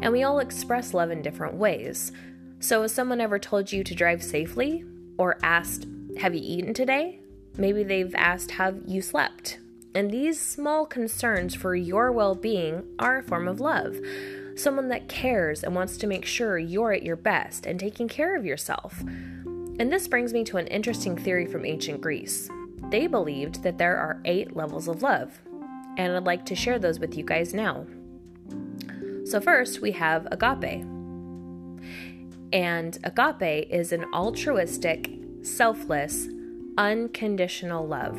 and 0.00 0.12
we 0.12 0.22
all 0.22 0.38
express 0.38 0.94
love 0.94 1.10
in 1.10 1.20
different 1.20 1.54
ways. 1.54 2.12
So, 2.60 2.82
has 2.82 2.92
someone 2.92 3.20
ever 3.20 3.40
told 3.40 3.72
you 3.72 3.82
to 3.82 3.94
drive 3.94 4.22
safely? 4.22 4.84
Or 5.18 5.36
asked, 5.42 5.86
have 6.18 6.34
you 6.34 6.40
eaten 6.42 6.74
today? 6.74 7.20
Maybe 7.56 7.82
they've 7.82 8.14
asked, 8.14 8.52
Have 8.52 8.80
you 8.86 9.02
slept? 9.02 9.58
And 9.94 10.10
these 10.10 10.40
small 10.40 10.86
concerns 10.86 11.54
for 11.54 11.74
your 11.74 12.10
well 12.12 12.34
being 12.34 12.84
are 12.98 13.18
a 13.18 13.22
form 13.22 13.46
of 13.46 13.60
love. 13.60 13.98
Someone 14.56 14.88
that 14.88 15.08
cares 15.08 15.62
and 15.62 15.74
wants 15.74 15.96
to 15.98 16.06
make 16.06 16.24
sure 16.24 16.58
you're 16.58 16.92
at 16.92 17.02
your 17.02 17.16
best 17.16 17.66
and 17.66 17.78
taking 17.78 18.08
care 18.08 18.36
of 18.36 18.44
yourself. 18.44 19.00
And 19.00 19.92
this 19.92 20.08
brings 20.08 20.32
me 20.32 20.44
to 20.44 20.58
an 20.58 20.66
interesting 20.66 21.16
theory 21.16 21.46
from 21.46 21.64
ancient 21.64 22.00
Greece. 22.00 22.48
They 22.90 23.06
believed 23.06 23.62
that 23.62 23.78
there 23.78 23.96
are 23.96 24.20
eight 24.24 24.54
levels 24.54 24.88
of 24.88 25.02
love, 25.02 25.40
and 25.96 26.14
I'd 26.14 26.24
like 26.24 26.44
to 26.46 26.54
share 26.54 26.78
those 26.78 26.98
with 26.98 27.16
you 27.16 27.24
guys 27.24 27.54
now. 27.54 27.86
So, 29.24 29.40
first, 29.40 29.80
we 29.80 29.92
have 29.92 30.28
agape. 30.30 30.84
And 32.52 32.98
agape 33.02 33.68
is 33.70 33.92
an 33.92 34.04
altruistic, 34.12 35.10
selfless, 35.42 36.28
unconditional 36.78 37.86
love. 37.86 38.18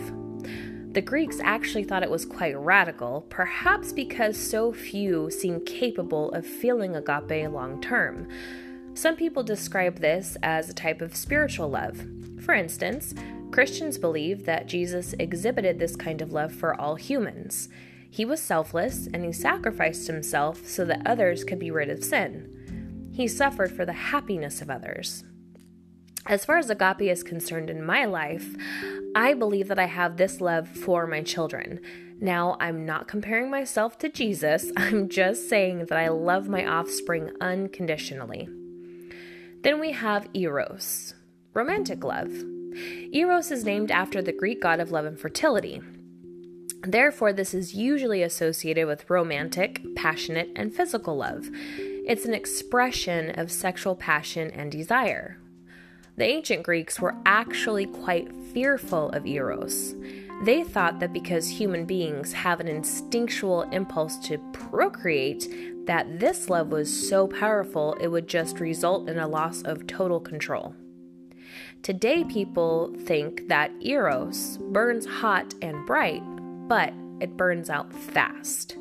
The 0.94 1.02
Greeks 1.02 1.40
actually 1.44 1.86
thought 1.86 2.04
it 2.04 2.12
was 2.12 2.26
quite 2.26 2.56
radical, 2.56 3.26
perhaps 3.30 3.92
because 3.92 4.38
so 4.38 4.72
few 4.72 5.32
seem 5.32 5.66
capable 5.66 6.32
of 6.34 6.46
feeling 6.46 6.96
agape 6.96 7.50
long 7.50 7.82
term. 7.82 8.28
Some 8.94 9.16
people 9.16 9.42
describe 9.42 10.00
this 10.00 10.38
as 10.44 10.70
a 10.70 10.74
type 10.74 11.02
of 11.02 11.16
spiritual 11.16 11.70
love. 11.70 12.06
For 12.42 12.54
instance, 12.54 13.16
Christians 13.52 13.98
believe 13.98 14.46
that 14.46 14.68
Jesus 14.68 15.14
exhibited 15.18 15.80
this 15.80 15.96
kind 15.96 16.22
of 16.22 16.32
love 16.32 16.54
for 16.54 16.80
all 16.80 16.96
humans. 16.96 17.70
He 18.10 18.24
was 18.24 18.40
selfless 18.40 19.08
and 19.12 19.26
he 19.26 19.32
sacrificed 19.32 20.06
himself 20.06 20.68
so 20.68 20.86
that 20.86 21.08
others 21.08 21.44
could 21.44 21.58
be 21.58 21.72
rid 21.72 21.90
of 21.90 22.04
sin. 22.04 23.10
He 23.16 23.28
suffered 23.28 23.72
for 23.72 23.86
the 23.86 23.94
happiness 23.94 24.62
of 24.62 24.70
others. 24.70 25.24
As 26.26 26.46
far 26.46 26.58
as 26.58 26.70
agape 26.70 27.02
is 27.02 27.22
concerned 27.22 27.70
in 27.70 27.86
my 27.86 28.06
life, 28.06 28.56
I 29.14 29.34
believe 29.34 29.68
that 29.68 29.80
I 29.80 29.88
have 29.88 30.16
this 30.16 30.40
love 30.40 30.70
for 30.70 31.06
my 31.06 31.22
children. 31.22 31.82
Now, 32.22 32.56
I'm 32.62 32.86
not 32.86 33.10
comparing 33.10 33.52
myself 33.52 33.98
to 34.00 34.10
Jesus, 34.10 34.72
I'm 34.78 35.10
just 35.10 35.50
saying 35.50 35.86
that 35.86 35.98
I 35.98 36.08
love 36.08 36.48
my 36.48 36.66
offspring 36.66 37.32
unconditionally. 37.42 38.48
Then 39.64 39.80
we 39.80 39.92
have 39.92 40.30
Eros, 40.34 41.14
romantic 41.54 42.04
love. 42.04 42.32
Eros 43.12 43.52
is 43.52 43.66
named 43.66 43.92
after 43.92 44.22
the 44.22 44.32
Greek 44.32 44.62
god 44.62 44.80
of 44.80 44.92
love 44.92 45.06
and 45.06 45.20
fertility. 45.20 45.82
Therefore, 46.86 47.32
this 47.32 47.54
is 47.54 47.74
usually 47.74 48.24
associated 48.24 48.88
with 48.88 49.10
romantic, 49.10 49.82
passionate, 49.96 50.50
and 50.56 50.74
physical 50.74 51.18
love. 51.18 51.50
It's 52.06 52.26
an 52.26 52.34
expression 52.34 53.32
of 53.32 53.52
sexual 53.52 53.96
passion 53.96 54.52
and 54.52 54.72
desire. 54.72 55.38
The 56.16 56.26
ancient 56.26 56.64
Greeks 56.64 57.00
were 57.00 57.16
actually 57.26 57.88
quite 57.88 58.32
fearful 58.54 59.10
of 59.10 59.26
Eros. 59.26 59.96
They 60.44 60.64
thought 60.64 61.00
that 61.00 61.14
because 61.14 61.48
human 61.48 61.86
beings 61.86 62.34
have 62.34 62.60
an 62.60 62.68
instinctual 62.68 63.64
impulse 63.72 64.18
to 64.28 64.38
procreate, 64.54 65.48
that 65.86 66.20
this 66.20 66.50
love 66.50 66.68
was 66.68 66.92
so 67.10 67.28
powerful 67.28 67.98
it 68.00 68.08
would 68.08 68.28
just 68.28 68.60
result 68.60 69.10
in 69.10 69.18
a 69.18 69.28
loss 69.28 69.64
of 69.64 69.88
total 69.88 70.20
control. 70.20 70.76
Today, 71.82 72.24
people 72.24 72.94
think 73.00 73.48
that 73.48 73.72
Eros 73.82 74.58
burns 74.72 75.06
hot 75.06 75.54
and 75.62 75.86
bright, 75.86 76.22
but 76.68 76.94
it 77.20 77.36
burns 77.36 77.70
out 77.70 77.94
fast. 77.94 78.78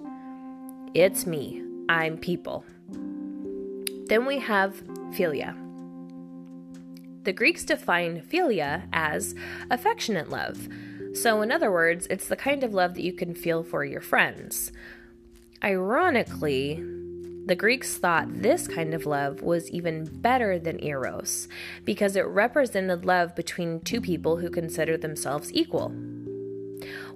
It's 0.94 1.26
me, 1.26 1.62
I'm 1.88 2.18
people. 2.18 2.64
Then 4.06 4.26
we 4.26 4.38
have 4.38 4.82
philia. 5.12 5.56
The 7.22 7.32
Greeks 7.32 7.64
defined 7.64 8.28
philia 8.28 8.88
as 8.92 9.36
affectionate 9.70 10.28
love. 10.28 10.68
So, 11.14 11.40
in 11.40 11.52
other 11.52 11.70
words, 11.70 12.08
it's 12.10 12.26
the 12.26 12.36
kind 12.36 12.64
of 12.64 12.74
love 12.74 12.94
that 12.94 13.04
you 13.04 13.12
can 13.12 13.34
feel 13.34 13.62
for 13.62 13.84
your 13.84 14.00
friends. 14.00 14.72
Ironically, 15.62 16.82
the 17.46 17.54
Greeks 17.54 17.96
thought 17.96 18.42
this 18.42 18.66
kind 18.66 18.92
of 18.92 19.06
love 19.06 19.40
was 19.40 19.70
even 19.70 20.04
better 20.04 20.58
than 20.58 20.82
Eros 20.82 21.46
because 21.84 22.16
it 22.16 22.22
represented 22.22 23.04
love 23.04 23.36
between 23.36 23.80
two 23.80 24.00
people 24.00 24.38
who 24.38 24.50
consider 24.50 24.96
themselves 24.96 25.52
equal. 25.52 25.90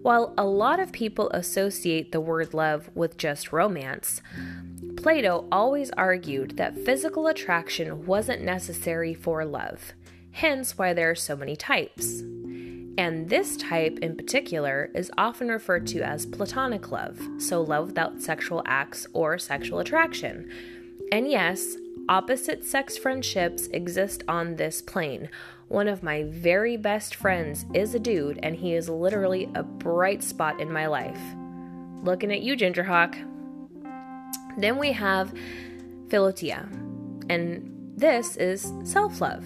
While 0.02 0.34
a 0.38 0.44
lot 0.44 0.78
of 0.78 0.92
people 0.92 1.30
associate 1.30 2.12
the 2.12 2.20
word 2.20 2.54
love 2.54 2.90
with 2.94 3.16
just 3.16 3.52
romance, 3.52 4.20
Plato 5.06 5.46
always 5.52 5.92
argued 5.92 6.56
that 6.56 6.84
physical 6.84 7.28
attraction 7.28 8.06
wasn't 8.06 8.42
necessary 8.42 9.14
for 9.14 9.44
love, 9.44 9.92
hence, 10.32 10.76
why 10.76 10.92
there 10.92 11.08
are 11.08 11.14
so 11.14 11.36
many 11.36 11.54
types. 11.54 12.22
And 12.98 13.28
this 13.28 13.56
type 13.56 14.00
in 14.02 14.16
particular 14.16 14.90
is 14.96 15.12
often 15.16 15.46
referred 15.46 15.86
to 15.86 16.00
as 16.00 16.26
platonic 16.26 16.90
love, 16.90 17.20
so 17.38 17.62
love 17.62 17.86
without 17.86 18.20
sexual 18.20 18.64
acts 18.66 19.06
or 19.12 19.38
sexual 19.38 19.78
attraction. 19.78 20.50
And 21.12 21.30
yes, 21.30 21.76
opposite 22.08 22.64
sex 22.64 22.98
friendships 22.98 23.68
exist 23.68 24.24
on 24.26 24.56
this 24.56 24.82
plane. 24.82 25.28
One 25.68 25.86
of 25.86 26.02
my 26.02 26.24
very 26.24 26.76
best 26.76 27.14
friends 27.14 27.64
is 27.74 27.94
a 27.94 28.00
dude, 28.00 28.40
and 28.42 28.56
he 28.56 28.74
is 28.74 28.88
literally 28.88 29.48
a 29.54 29.62
bright 29.62 30.24
spot 30.24 30.60
in 30.60 30.72
my 30.72 30.88
life. 30.88 31.20
Looking 32.02 32.32
at 32.32 32.42
you, 32.42 32.56
Gingerhawk. 32.56 33.35
Then 34.56 34.78
we 34.78 34.92
have 34.92 35.34
Philautia, 36.08 36.66
and 37.28 37.92
this 37.96 38.36
is 38.36 38.72
self 38.84 39.20
love. 39.20 39.44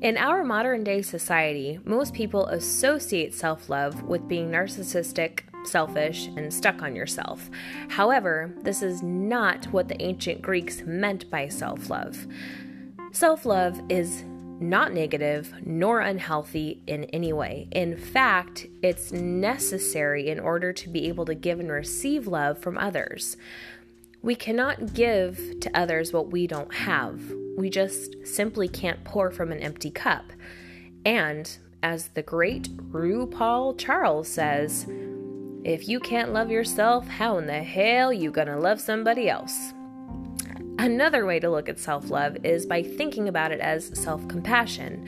In 0.00 0.16
our 0.18 0.44
modern 0.44 0.84
day 0.84 1.02
society, 1.02 1.80
most 1.84 2.12
people 2.14 2.46
associate 2.46 3.34
self 3.34 3.68
love 3.68 4.02
with 4.02 4.28
being 4.28 4.50
narcissistic, 4.50 5.40
selfish, 5.66 6.26
and 6.36 6.52
stuck 6.52 6.82
on 6.82 6.94
yourself. 6.94 7.48
However, 7.88 8.54
this 8.62 8.82
is 8.82 9.02
not 9.02 9.64
what 9.66 9.88
the 9.88 10.00
ancient 10.02 10.42
Greeks 10.42 10.82
meant 10.82 11.30
by 11.30 11.48
self 11.48 11.90
love. 11.90 12.26
Self 13.12 13.46
love 13.46 13.80
is 13.88 14.24
not 14.60 14.92
negative 14.92 15.52
nor 15.64 16.00
unhealthy 16.00 16.80
in 16.86 17.04
any 17.04 17.32
way. 17.32 17.68
In 17.72 17.96
fact, 17.96 18.66
it's 18.82 19.10
necessary 19.10 20.28
in 20.28 20.38
order 20.38 20.72
to 20.72 20.88
be 20.88 21.08
able 21.08 21.24
to 21.24 21.34
give 21.34 21.60
and 21.60 21.70
receive 21.70 22.26
love 22.26 22.58
from 22.58 22.78
others. 22.78 23.36
We 24.24 24.34
cannot 24.34 24.94
give 24.94 25.60
to 25.60 25.78
others 25.78 26.14
what 26.14 26.30
we 26.30 26.46
don't 26.46 26.72
have. 26.72 27.20
We 27.58 27.68
just 27.68 28.26
simply 28.26 28.68
can't 28.68 29.04
pour 29.04 29.30
from 29.30 29.52
an 29.52 29.58
empty 29.58 29.90
cup. 29.90 30.32
And 31.04 31.54
as 31.82 32.08
the 32.08 32.22
great 32.22 32.74
RuPaul 32.90 33.76
Charles 33.76 34.26
says, 34.26 34.86
if 35.62 35.88
you 35.88 36.00
can't 36.00 36.32
love 36.32 36.50
yourself, 36.50 37.06
how 37.06 37.36
in 37.36 37.46
the 37.46 37.62
hell 37.62 38.14
you 38.14 38.30
gonna 38.30 38.58
love 38.58 38.80
somebody 38.80 39.28
else? 39.28 39.74
Another 40.78 41.26
way 41.26 41.38
to 41.38 41.50
look 41.50 41.68
at 41.68 41.78
self 41.78 42.08
love 42.08 42.38
is 42.46 42.64
by 42.64 42.82
thinking 42.82 43.28
about 43.28 43.52
it 43.52 43.60
as 43.60 43.90
self 43.92 44.26
compassion. 44.26 45.06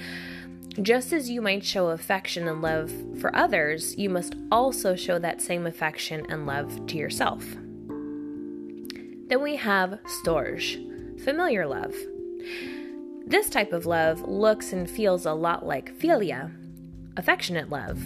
Just 0.82 1.14
as 1.14 1.30
you 1.30 1.40
might 1.40 1.64
show 1.64 1.88
affection 1.88 2.46
and 2.46 2.60
love 2.60 2.92
for 3.18 3.34
others, 3.34 3.96
you 3.96 4.10
must 4.10 4.34
also 4.52 4.94
show 4.94 5.18
that 5.18 5.40
same 5.40 5.66
affection 5.66 6.26
and 6.28 6.44
love 6.44 6.86
to 6.88 6.98
yourself. 6.98 7.56
Then 9.28 9.42
we 9.42 9.56
have 9.56 9.98
storge, 10.22 11.20
familiar 11.24 11.66
love. 11.66 11.94
This 13.26 13.50
type 13.50 13.72
of 13.72 13.84
love 13.86 14.22
looks 14.22 14.72
and 14.72 14.88
feels 14.88 15.26
a 15.26 15.32
lot 15.32 15.66
like 15.66 15.98
philia, 15.98 16.52
affectionate 17.16 17.68
love. 17.68 18.00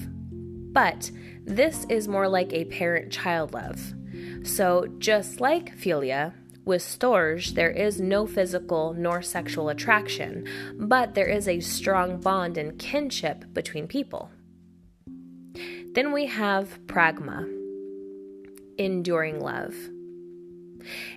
But 0.73 1.11
this 1.45 1.85
is 1.91 2.09
more 2.09 2.27
like 2.27 2.53
a 2.53 2.65
parent 2.65 3.13
child 3.13 3.53
love. 3.53 3.95
So, 4.45 4.87
just 4.99 5.41
like 5.41 5.77
philia, 5.77 6.33
with 6.65 6.83
storge, 6.83 7.55
there 7.55 7.71
is 7.71 8.01
no 8.01 8.27
physical 8.27 8.95
nor 8.95 9.21
sexual 9.21 9.69
attraction, 9.69 10.47
but 10.79 11.15
there 11.15 11.27
is 11.27 11.49
a 11.49 11.61
strong 11.61 12.21
bond 12.21 12.57
and 12.57 12.79
kinship 12.79 13.45
between 13.53 13.89
people. 13.89 14.31
Then 15.95 16.13
we 16.13 16.27
have 16.27 16.79
pragma, 16.87 17.47
enduring 18.79 19.41
love. 19.41 19.75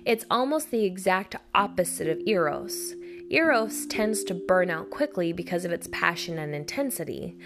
It's 0.04 0.24
almost 0.30 0.70
the 0.70 0.84
exact 0.84 1.36
opposite 1.54 2.08
of 2.08 2.20
eros. 2.26 2.94
Eros 3.30 3.86
tends 3.86 4.22
to 4.24 4.34
burn 4.34 4.70
out 4.70 4.90
quickly 4.90 5.32
because 5.32 5.64
of 5.64 5.72
its 5.72 5.88
passion 5.90 6.38
and 6.38 6.54
intensity, 6.54 7.38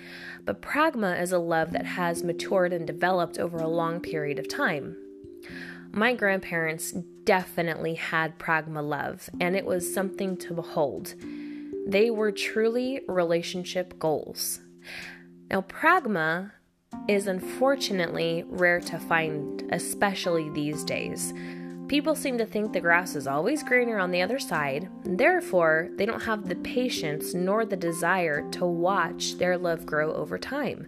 but 0.44 0.60
pragma 0.60 1.20
is 1.20 1.32
a 1.32 1.38
love 1.38 1.72
that 1.72 1.86
has 1.86 2.24
matured 2.24 2.72
and 2.72 2.86
developed 2.86 3.38
over 3.38 3.58
a 3.58 3.68
long 3.68 4.00
period 4.00 4.38
of 4.38 4.48
time. 4.48 4.96
My 5.92 6.14
grandparents 6.14 6.92
definitely 7.24 7.94
had 7.94 8.38
pragma 8.38 8.86
love, 8.86 9.30
and 9.40 9.56
it 9.56 9.64
was 9.64 9.92
something 9.92 10.36
to 10.38 10.54
behold. 10.54 11.14
They 11.86 12.10
were 12.10 12.32
truly 12.32 13.00
relationship 13.08 13.98
goals. 13.98 14.60
Now, 15.50 15.62
pragma 15.62 16.52
is 17.08 17.26
unfortunately 17.26 18.44
rare 18.46 18.80
to 18.80 18.98
find, 18.98 19.62
especially 19.72 20.50
these 20.50 20.84
days. 20.84 21.32
People 21.88 22.14
seem 22.14 22.36
to 22.36 22.44
think 22.44 22.72
the 22.72 22.80
grass 22.80 23.16
is 23.16 23.26
always 23.26 23.62
greener 23.62 23.98
on 23.98 24.10
the 24.10 24.20
other 24.20 24.38
side, 24.38 24.90
therefore, 25.04 25.88
they 25.96 26.04
don't 26.04 26.22
have 26.22 26.46
the 26.46 26.56
patience 26.56 27.32
nor 27.32 27.64
the 27.64 27.76
desire 27.76 28.48
to 28.50 28.66
watch 28.66 29.38
their 29.38 29.56
love 29.56 29.86
grow 29.86 30.12
over 30.12 30.36
time. 30.36 30.86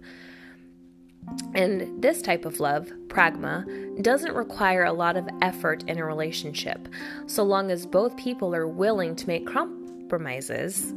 And 1.55 2.03
this 2.03 2.21
type 2.21 2.45
of 2.45 2.61
love, 2.61 2.93
pragma, 3.09 4.03
doesn't 4.03 4.35
require 4.35 4.85
a 4.85 4.93
lot 4.93 5.17
of 5.17 5.29
effort 5.41 5.85
in 5.85 5.99
a 5.99 6.05
relationship, 6.05 6.87
so 7.27 7.45
long 7.45 7.71
as 7.71 7.87
both 7.87 8.17
people 8.17 8.55
are 8.55 8.69
willing 8.69 9.17
to 9.17 9.27
make 9.27 9.47
compromises 9.47 10.93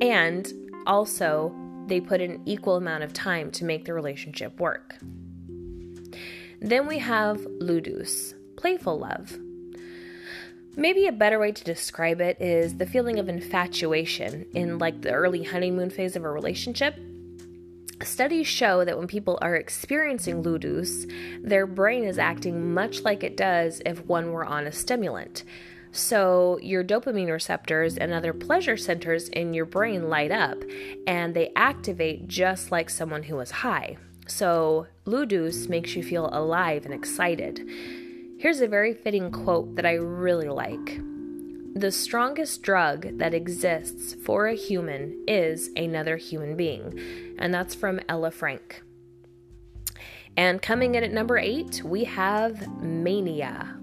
and 0.00 0.52
also 0.86 1.54
they 1.86 2.00
put 2.00 2.20
an 2.20 2.42
equal 2.44 2.76
amount 2.76 3.02
of 3.02 3.14
time 3.14 3.50
to 3.52 3.64
make 3.64 3.86
the 3.86 3.94
relationship 3.94 4.60
work. 4.60 4.96
Then 6.60 6.86
we 6.86 6.98
have 6.98 7.46
ludus, 7.60 8.34
playful 8.58 8.98
love. 8.98 9.38
Maybe 10.76 11.06
a 11.06 11.12
better 11.12 11.38
way 11.38 11.52
to 11.52 11.64
describe 11.64 12.20
it 12.20 12.40
is 12.40 12.76
the 12.76 12.86
feeling 12.86 13.18
of 13.18 13.28
infatuation 13.28 14.46
in 14.54 14.78
like 14.78 15.00
the 15.00 15.12
early 15.12 15.44
honeymoon 15.44 15.90
phase 15.90 16.14
of 16.14 16.24
a 16.24 16.30
relationship 16.30 16.94
Studies 18.02 18.46
show 18.46 18.84
that 18.84 18.96
when 18.96 19.08
people 19.08 19.38
are 19.42 19.56
experiencing 19.56 20.42
ludus, 20.42 21.04
their 21.42 21.66
brain 21.66 22.04
is 22.04 22.16
acting 22.16 22.72
much 22.72 23.00
like 23.00 23.24
it 23.24 23.36
does 23.36 23.82
if 23.84 24.04
one 24.06 24.30
were 24.30 24.44
on 24.44 24.66
a 24.66 24.72
stimulant. 24.72 25.42
So, 25.90 26.60
your 26.62 26.84
dopamine 26.84 27.32
receptors 27.32 27.96
and 27.96 28.12
other 28.12 28.32
pleasure 28.32 28.76
centers 28.76 29.28
in 29.30 29.52
your 29.52 29.64
brain 29.64 30.08
light 30.08 30.30
up 30.30 30.62
and 31.08 31.34
they 31.34 31.50
activate 31.56 32.28
just 32.28 32.70
like 32.70 32.88
someone 32.88 33.24
who 33.24 33.40
is 33.40 33.50
high. 33.50 33.96
So, 34.28 34.86
ludus 35.04 35.68
makes 35.68 35.96
you 35.96 36.04
feel 36.04 36.28
alive 36.32 36.84
and 36.84 36.94
excited. 36.94 37.68
Here's 38.38 38.60
a 38.60 38.68
very 38.68 38.94
fitting 38.94 39.32
quote 39.32 39.74
that 39.74 39.84
I 39.84 39.94
really 39.94 40.48
like 40.48 41.00
the 41.74 41.90
strongest 41.90 42.62
drug 42.62 43.18
that 43.18 43.34
exists 43.34 44.14
for 44.24 44.46
a 44.46 44.54
human 44.54 45.24
is 45.26 45.70
another 45.76 46.16
human 46.16 46.56
being, 46.56 47.36
and 47.38 47.52
that's 47.52 47.74
from 47.74 48.00
Ella 48.08 48.30
Frank. 48.30 48.82
And 50.36 50.62
coming 50.62 50.94
in 50.94 51.02
at 51.02 51.12
number 51.12 51.36
eight, 51.36 51.82
we 51.84 52.04
have 52.04 52.80
mania 52.80 53.76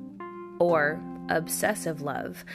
or 0.60 1.02
obsessive 1.30 2.02
love. 2.02 2.46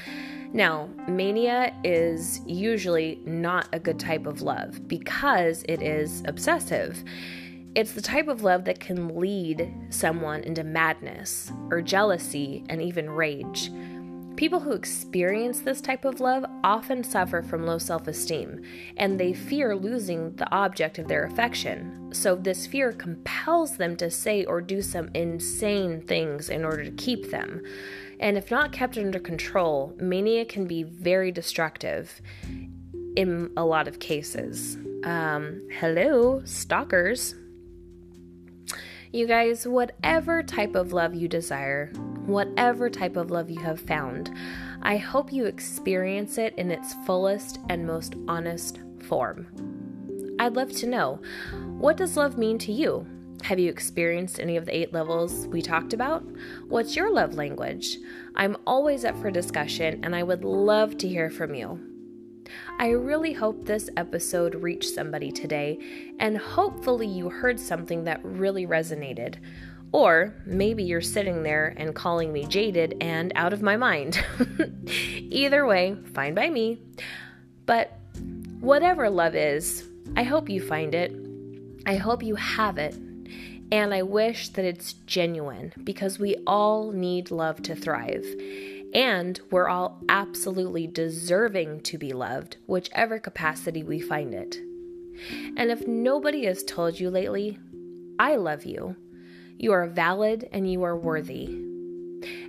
Now, 0.54 0.88
mania 1.06 1.74
is 1.84 2.40
usually 2.46 3.20
not 3.26 3.68
a 3.74 3.78
good 3.78 4.00
type 4.00 4.26
of 4.26 4.40
love 4.40 4.88
because 4.88 5.64
it 5.68 5.82
is 5.82 6.22
obsessive. 6.26 7.04
It's 7.76 7.92
the 7.92 8.02
type 8.02 8.26
of 8.26 8.42
love 8.42 8.64
that 8.64 8.80
can 8.80 9.16
lead 9.16 9.72
someone 9.90 10.42
into 10.42 10.64
madness 10.64 11.52
or 11.70 11.80
jealousy 11.80 12.64
and 12.68 12.82
even 12.82 13.08
rage. 13.08 13.70
People 14.34 14.58
who 14.58 14.72
experience 14.72 15.60
this 15.60 15.80
type 15.80 16.04
of 16.04 16.18
love 16.18 16.44
often 16.64 17.04
suffer 17.04 17.42
from 17.42 17.66
low 17.66 17.78
self 17.78 18.08
esteem, 18.08 18.62
and 18.96 19.20
they 19.20 19.32
fear 19.32 19.76
losing 19.76 20.34
the 20.36 20.50
object 20.50 20.98
of 20.98 21.06
their 21.06 21.24
affection. 21.24 22.10
So, 22.12 22.34
this 22.34 22.66
fear 22.66 22.92
compels 22.92 23.76
them 23.76 23.96
to 23.98 24.10
say 24.10 24.44
or 24.46 24.60
do 24.60 24.82
some 24.82 25.10
insane 25.14 26.00
things 26.00 26.48
in 26.48 26.64
order 26.64 26.84
to 26.84 26.90
keep 26.92 27.30
them. 27.30 27.62
And 28.18 28.36
if 28.36 28.50
not 28.50 28.72
kept 28.72 28.98
under 28.98 29.20
control, 29.20 29.94
mania 29.98 30.44
can 30.44 30.66
be 30.66 30.82
very 30.82 31.30
destructive 31.30 32.20
in 33.14 33.50
a 33.56 33.64
lot 33.64 33.86
of 33.86 33.98
cases. 33.98 34.76
Um, 35.04 35.68
hello, 35.70 36.42
stalkers. 36.44 37.34
You 39.12 39.26
guys, 39.26 39.66
whatever 39.66 40.40
type 40.40 40.76
of 40.76 40.92
love 40.92 41.16
you 41.16 41.26
desire, 41.26 41.90
whatever 42.26 42.88
type 42.88 43.16
of 43.16 43.32
love 43.32 43.50
you 43.50 43.58
have 43.58 43.80
found, 43.80 44.32
I 44.82 44.98
hope 44.98 45.32
you 45.32 45.46
experience 45.46 46.38
it 46.38 46.54
in 46.56 46.70
its 46.70 46.94
fullest 47.04 47.58
and 47.68 47.84
most 47.84 48.14
honest 48.28 48.78
form. 49.00 50.36
I'd 50.38 50.54
love 50.54 50.70
to 50.76 50.86
know 50.86 51.20
what 51.78 51.96
does 51.96 52.16
love 52.16 52.38
mean 52.38 52.56
to 52.58 52.72
you? 52.72 53.04
Have 53.42 53.58
you 53.58 53.68
experienced 53.68 54.38
any 54.38 54.56
of 54.56 54.66
the 54.66 54.76
eight 54.76 54.92
levels 54.92 55.48
we 55.48 55.60
talked 55.60 55.92
about? 55.92 56.24
What's 56.68 56.94
your 56.94 57.12
love 57.12 57.34
language? 57.34 57.98
I'm 58.36 58.58
always 58.64 59.04
up 59.04 59.20
for 59.20 59.32
discussion 59.32 60.04
and 60.04 60.14
I 60.14 60.22
would 60.22 60.44
love 60.44 60.96
to 60.98 61.08
hear 61.08 61.30
from 61.30 61.56
you. 61.56 61.89
I 62.78 62.90
really 62.90 63.32
hope 63.32 63.64
this 63.64 63.90
episode 63.96 64.54
reached 64.56 64.94
somebody 64.94 65.30
today, 65.30 65.78
and 66.18 66.38
hopefully, 66.38 67.06
you 67.06 67.28
heard 67.28 67.60
something 67.60 68.04
that 68.04 68.24
really 68.24 68.66
resonated. 68.66 69.36
Or 69.92 70.34
maybe 70.46 70.84
you're 70.84 71.00
sitting 71.00 71.42
there 71.42 71.74
and 71.76 71.94
calling 71.94 72.32
me 72.32 72.46
jaded 72.46 72.96
and 73.00 73.32
out 73.34 73.52
of 73.52 73.62
my 73.62 73.76
mind. 73.76 74.24
Either 74.86 75.66
way, 75.66 75.96
fine 76.14 76.34
by 76.34 76.48
me. 76.48 76.80
But 77.66 77.98
whatever 78.60 79.10
love 79.10 79.34
is, 79.34 79.88
I 80.16 80.22
hope 80.22 80.48
you 80.48 80.60
find 80.60 80.94
it. 80.94 81.14
I 81.86 81.96
hope 81.96 82.22
you 82.22 82.36
have 82.36 82.78
it. 82.78 82.94
And 83.72 83.94
I 83.94 84.02
wish 84.02 84.48
that 84.50 84.64
it's 84.64 84.92
genuine 84.92 85.72
because 85.84 86.18
we 86.18 86.36
all 86.46 86.92
need 86.92 87.30
love 87.30 87.62
to 87.62 87.74
thrive. 87.76 88.26
And 88.92 89.40
we're 89.50 89.68
all 89.68 90.00
absolutely 90.08 90.86
deserving 90.86 91.82
to 91.82 91.98
be 91.98 92.12
loved, 92.12 92.56
whichever 92.66 93.18
capacity 93.18 93.82
we 93.82 94.00
find 94.00 94.34
it. 94.34 94.56
And 95.56 95.70
if 95.70 95.86
nobody 95.86 96.46
has 96.46 96.64
told 96.64 96.98
you 96.98 97.10
lately, 97.10 97.58
I 98.18 98.36
love 98.36 98.64
you, 98.64 98.96
you 99.58 99.72
are 99.72 99.86
valid 99.86 100.48
and 100.52 100.70
you 100.70 100.82
are 100.82 100.96
worthy. 100.96 101.56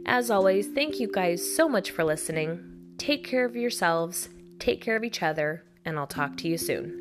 As 0.06 0.32
always, 0.32 0.68
thank 0.68 1.00
you 1.00 1.12
guys 1.12 1.56
so 1.56 1.70
much 1.70 1.92
for 1.92 2.04
listening. 2.04 2.62
Take 2.98 3.24
care 3.26 3.46
of 3.46 3.56
yourselves, 3.56 4.30
take 4.60 4.82
care 4.82 4.96
of 4.96 5.04
each 5.04 5.22
other, 5.22 5.64
and 5.86 5.98
I'll 5.98 6.08
talk 6.08 6.38
to 6.38 6.48
you 6.48 6.58
soon. 6.58 7.01